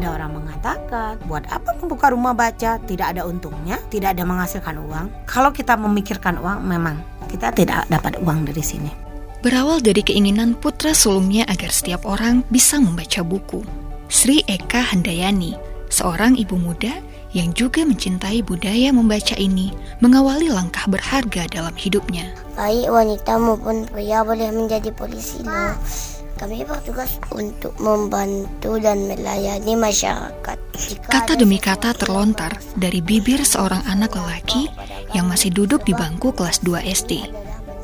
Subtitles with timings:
[0.00, 2.80] ada orang mengatakan, buat apa membuka rumah baca?
[2.80, 5.06] Tidak ada untungnya, tidak ada menghasilkan uang.
[5.28, 6.96] Kalau kita memikirkan uang, memang
[7.28, 8.90] kita tidak dapat uang dari sini.
[9.44, 13.60] Berawal dari keinginan putra sulungnya agar setiap orang bisa membaca buku,
[14.08, 15.56] Sri Eka Handayani,
[15.92, 19.70] seorang ibu muda yang juga mencintai budaya membaca ini,
[20.02, 22.34] mengawali langkah berharga dalam hidupnya.
[22.58, 25.78] Baik wanita maupun pria boleh menjadi polisi loh.
[26.40, 30.56] Kami bertugas untuk membantu dan melayani masyarakat.
[31.04, 34.72] Kata demi kata terlontar dari bibir seorang anak lelaki
[35.12, 37.28] yang masih duduk di bangku kelas 2 SD.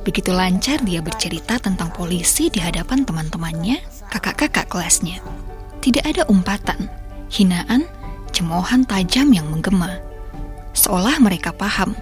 [0.09, 3.77] Begitu lancar dia bercerita tentang polisi di hadapan teman-temannya,
[4.09, 5.21] kakak-kakak kelasnya.
[5.85, 6.89] Tidak ada umpatan,
[7.29, 7.85] hinaan,
[8.33, 10.01] cemoohan tajam yang menggema.
[10.73, 11.93] Seolah mereka paham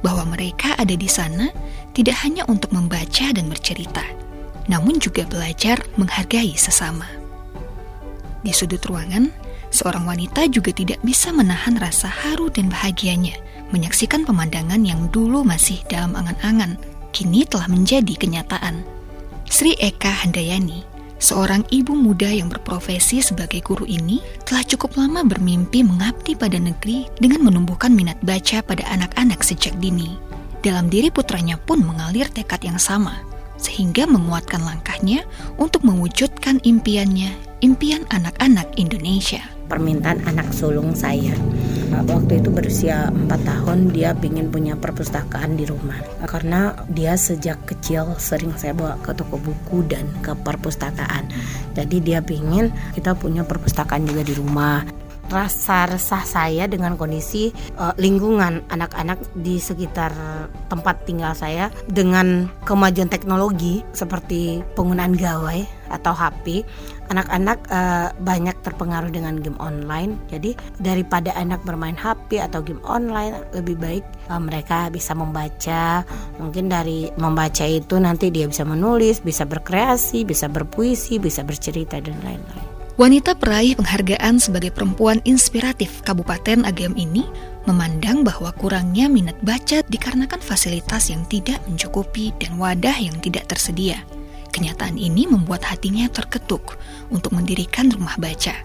[0.00, 1.52] bahwa mereka ada di sana
[1.92, 4.06] tidak hanya untuk membaca dan bercerita,
[4.68, 7.08] namun juga belajar menghargai sesama.
[8.44, 9.32] Di sudut ruangan,
[9.74, 13.34] seorang wanita juga tidak bisa menahan rasa haru dan bahagianya
[13.74, 16.80] menyaksikan pemandangan yang dulu masih dalam angan-angan,
[17.12, 18.80] kini telah menjadi kenyataan.
[19.48, 20.84] Sri Eka Handayani,
[21.20, 27.08] seorang ibu muda yang berprofesi sebagai guru ini, telah cukup lama bermimpi mengabdi pada negeri
[27.20, 30.16] dengan menumbuhkan minat baca pada anak-anak sejak dini.
[30.64, 33.27] Dalam diri putranya pun mengalir tekad yang sama,
[33.58, 35.26] sehingga menguatkan langkahnya
[35.58, 39.42] untuk mewujudkan impiannya, impian anak-anak Indonesia.
[39.68, 41.36] Permintaan anak sulung saya.
[41.92, 45.98] Waktu itu berusia 4 tahun dia ingin punya perpustakaan di rumah.
[46.24, 51.28] Karena dia sejak kecil sering saya bawa ke toko buku dan ke perpustakaan.
[51.76, 54.84] Jadi dia ingin kita punya perpustakaan juga di rumah
[55.28, 60.12] rasa resah saya dengan kondisi uh, lingkungan anak-anak di sekitar
[60.72, 66.64] tempat tinggal saya dengan kemajuan teknologi seperti penggunaan gawai atau HP
[67.08, 70.20] anak-anak uh, banyak terpengaruh dengan game online.
[70.28, 76.04] Jadi daripada anak bermain HP atau game online lebih baik uh, mereka bisa membaca.
[76.36, 82.16] Mungkin dari membaca itu nanti dia bisa menulis bisa berkreasi bisa berpuisi bisa bercerita dan
[82.22, 87.30] lain-lain Wanita peraih penghargaan sebagai perempuan inspiratif Kabupaten Agam ini
[87.62, 94.02] memandang bahwa kurangnya minat baca dikarenakan fasilitas yang tidak mencukupi dan wadah yang tidak tersedia.
[94.50, 96.74] Kenyataan ini membuat hatinya terketuk
[97.14, 98.58] untuk mendirikan rumah baca.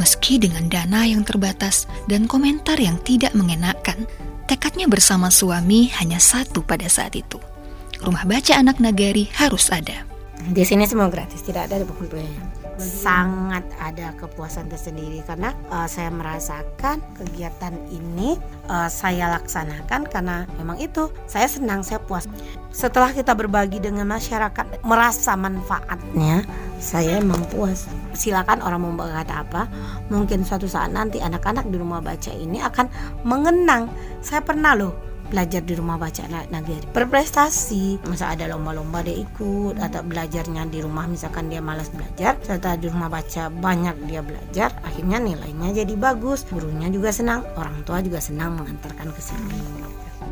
[0.00, 4.08] Meski dengan dana yang terbatas dan komentar yang tidak mengenakan,
[4.48, 7.36] tekadnya bersama suami hanya satu pada saat itu.
[8.00, 10.08] Rumah baca anak nagari harus ada.
[10.40, 16.10] Di sini semua gratis, tidak ada buku biaya sangat ada kepuasan tersendiri karena uh, saya
[16.10, 18.36] merasakan kegiatan ini
[18.66, 22.26] uh, saya laksanakan karena memang itu saya senang saya puas.
[22.74, 26.42] Setelah kita berbagi dengan masyarakat merasa manfaatnya
[26.82, 27.86] saya emang puas.
[28.14, 29.70] Silakan orang mau berkata apa
[30.10, 32.86] mungkin suatu saat nanti anak-anak di rumah baca ini akan
[33.22, 33.86] mengenang.
[34.20, 38.06] Saya pernah loh belajar di rumah baca anak negeri berprestasi.
[38.06, 42.86] Masa ada lomba-lomba dia ikut atau belajarnya di rumah misalkan dia malas belajar serta di
[42.86, 46.46] rumah baca banyak dia belajar akhirnya nilainya jadi bagus.
[46.46, 49.58] Gurunya juga senang orang tua juga senang mengantarkan ke sini.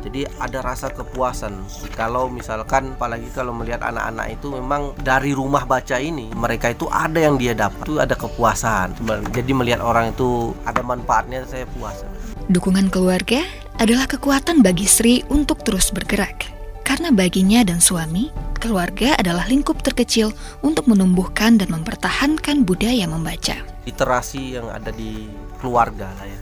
[0.03, 1.63] Jadi ada rasa kepuasan.
[1.95, 7.19] Kalau misalkan apalagi kalau melihat anak-anak itu memang dari rumah baca ini mereka itu ada
[7.19, 7.83] yang dia dapat.
[7.83, 9.03] Itu ada kepuasan.
[9.35, 12.07] Jadi melihat orang itu ada manfaatnya saya puas.
[12.51, 16.49] Dukungan keluarga adalah kekuatan bagi Sri untuk terus bergerak.
[16.83, 18.27] Karena baginya dan suami,
[18.59, 23.55] keluarga adalah lingkup terkecil untuk menumbuhkan dan mempertahankan budaya membaca.
[23.87, 25.31] Literasi yang ada di
[25.63, 26.39] keluarga lah ya.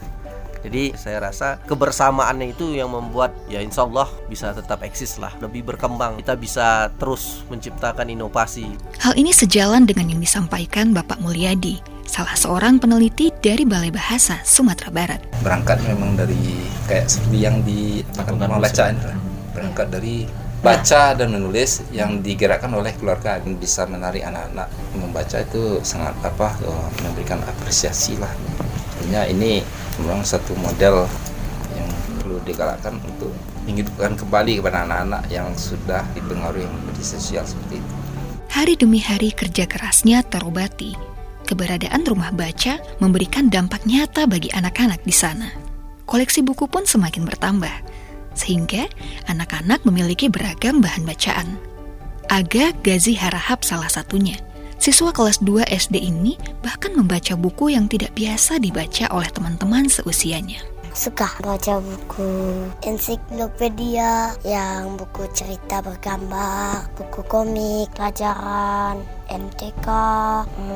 [0.61, 5.65] Jadi saya rasa kebersamaannya itu yang membuat ya insya Allah bisa tetap eksis lah, lebih
[5.65, 6.21] berkembang.
[6.21, 8.69] Kita bisa terus menciptakan inovasi.
[9.01, 14.93] Hal ini sejalan dengan yang disampaikan Bapak Mulyadi, salah seorang peneliti dari Balai Bahasa Sumatera
[14.93, 15.21] Barat.
[15.41, 16.37] Berangkat memang dari
[16.91, 18.99] kayak seperti yang di oleh bacaan
[19.55, 20.27] berangkat dari
[20.59, 24.67] baca dan menulis yang digerakkan oleh keluarga dan bisa menarik anak-anak
[24.99, 28.29] membaca itu sangat apa oh, memberikan apresiasi lah.
[28.99, 29.63] Tentunya ini
[30.03, 31.07] memang satu model
[31.73, 31.89] yang
[32.21, 33.31] perlu digalakkan untuk
[33.65, 37.93] menghidupkan kembali kepada anak-anak yang sudah dipengaruhi media sosial seperti itu.
[38.51, 40.93] Hari demi hari kerja kerasnya terobati.
[41.47, 45.60] Keberadaan rumah baca memberikan dampak nyata bagi anak-anak di sana.
[46.05, 47.75] Koleksi buku pun semakin bertambah,
[48.37, 48.87] sehingga
[49.27, 51.59] anak-anak memiliki beragam bahan bacaan.
[52.31, 54.39] Aga Gazi Harahap salah satunya–
[54.81, 60.57] Siswa kelas 2 SD ini bahkan membaca buku yang tidak biasa dibaca oleh teman-teman seusianya.
[60.89, 69.87] Suka baca buku ensiklopedia yang buku cerita bergambar, buku komik, pelajaran, MTK,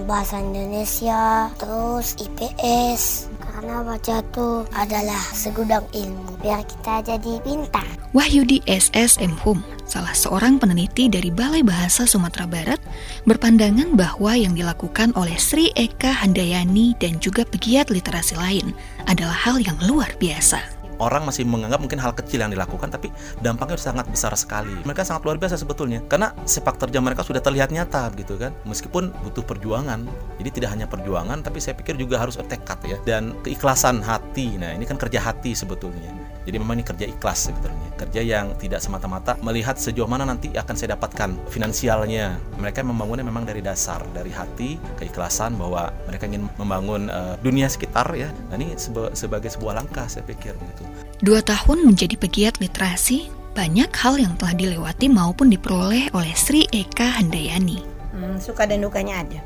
[0.05, 3.33] bahasa Indonesia, terus IPS.
[3.65, 7.81] Karena baca itu adalah segudang ilmu biar kita jadi pintar.
[8.13, 9.17] Wahyudi SS.
[9.41, 12.77] Hum, salah seorang peneliti dari Balai Bahasa Sumatera Barat,
[13.25, 18.69] berpandangan bahwa yang dilakukan oleh Sri Eka Handayani dan juga pegiat literasi lain
[19.09, 23.79] adalah hal yang luar biasa orang masih menganggap mungkin hal kecil yang dilakukan tapi dampaknya
[23.79, 24.73] sangat besar sekali.
[24.83, 28.51] Mereka sangat luar biasa sebetulnya karena sepak terjang mereka sudah terlihat nyata gitu kan.
[28.67, 30.05] Meskipun butuh perjuangan
[30.41, 34.59] jadi tidak hanya perjuangan tapi saya pikir juga harus tekad ya dan keikhlasan hati.
[34.59, 38.79] Nah ini kan kerja hati sebetulnya jadi memang ini kerja ikhlas sebetulnya kerja yang tidak
[38.79, 44.29] semata-mata melihat sejauh mana nanti akan saya dapatkan finansialnya mereka membangunnya memang dari dasar dari
[44.29, 49.81] hati keikhlasan bahwa mereka ingin membangun uh, dunia sekitar ya nah ini seba sebagai sebuah
[49.81, 50.85] langkah saya pikir begitu
[51.23, 57.07] Dua tahun menjadi pegiat literasi, banyak hal yang telah dilewati maupun diperoleh oleh Sri Eka
[57.07, 57.79] Handayani.
[58.11, 59.39] Hmm, suka dan dukanya ada.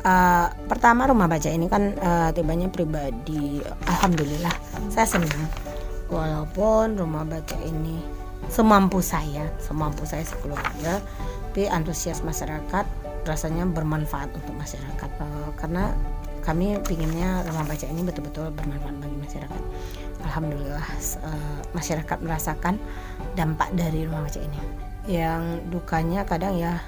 [0.00, 4.54] Uh, pertama rumah baca ini kan uh, tibanya pribadi, alhamdulillah
[4.88, 5.44] saya senang.
[6.10, 8.02] Walaupun rumah baca ini
[8.50, 10.98] semampu saya, semampu saya sekeluarga,
[11.50, 12.86] tapi antusias masyarakat
[13.26, 15.10] rasanya bermanfaat untuk masyarakat.
[15.18, 15.90] Uh, karena
[16.46, 19.62] kami pinginnya rumah baca ini betul-betul bermanfaat bagi masyarakat.
[20.30, 20.86] Alhamdulillah
[21.26, 22.78] uh, masyarakat merasakan
[23.34, 24.60] dampak dari rumah baca ini.
[25.10, 25.42] Yang
[25.74, 26.78] dukanya kadang ya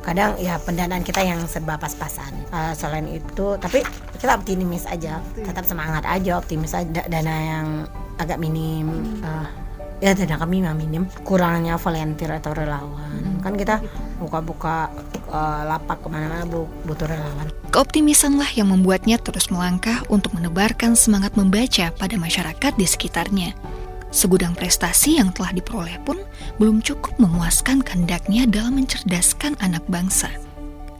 [0.00, 2.32] kadang ya pendanaan kita yang serba pas-pasan.
[2.48, 3.84] Uh, selain itu tapi
[4.16, 7.68] kita optimis aja tetap semangat aja optimis aja dana yang
[8.16, 9.48] agak minim uh,
[10.00, 13.80] ya dana kami memang minim kurangnya volunteer atau relawan kan kita
[14.20, 14.92] buka-buka
[15.32, 16.44] uh, lapak ke mana-mana
[16.84, 23.52] butuh relawan Keoptimisanlah yang membuatnya terus melangkah untuk menebarkan semangat membaca pada masyarakat di sekitarnya.
[24.08, 26.16] Segudang prestasi yang telah diperoleh pun
[26.56, 30.32] belum cukup memuaskan kehendaknya dalam mencerdaskan anak bangsa.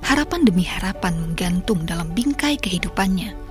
[0.04, 3.45] Harapan demi harapan menggantung dalam bingkai kehidupannya.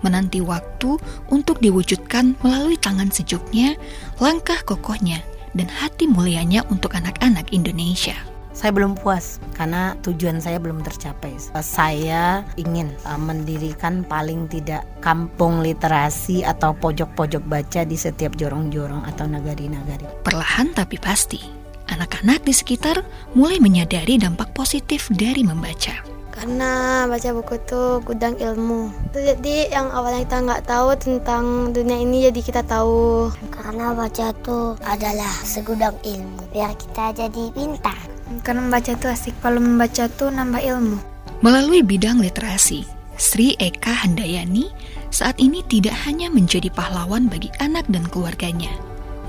[0.00, 0.98] Menanti waktu
[1.28, 3.74] untuk diwujudkan melalui tangan sejuknya,
[4.22, 5.22] langkah kokohnya,
[5.54, 8.14] dan hati mulianya untuk anak-anak Indonesia
[8.58, 11.30] saya belum puas karena tujuan saya belum tercapai.
[11.62, 19.30] Saya ingin uh, mendirikan paling tidak kampung literasi atau pojok-pojok baca di setiap jorong-jorong atau
[19.30, 20.26] nagari-nagari.
[20.26, 21.38] Perlahan tapi pasti,
[21.86, 23.06] anak-anak di sekitar
[23.38, 30.22] mulai menyadari dampak positif dari membaca karena baca buku itu gudang ilmu jadi yang awalnya
[30.22, 36.46] kita nggak tahu tentang dunia ini jadi kita tahu karena baca itu adalah segudang ilmu
[36.54, 37.98] biar kita jadi pintar
[38.44, 40.98] karena membaca itu asik, kalau membaca itu nambah ilmu.
[41.40, 42.84] Melalui bidang literasi,
[43.16, 44.68] Sri Eka Handayani
[45.08, 48.72] saat ini tidak hanya menjadi pahlawan bagi anak dan keluarganya,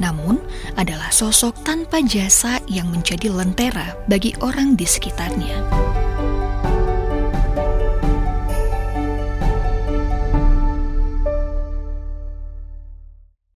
[0.01, 0.41] namun
[0.75, 5.55] adalah sosok tanpa jasa yang menjadi lentera bagi orang di sekitarnya.